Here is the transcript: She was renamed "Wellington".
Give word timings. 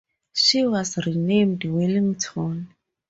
She 0.33 0.65
was 0.65 0.97
renamed 0.97 1.63
"Wellington". 1.65 2.73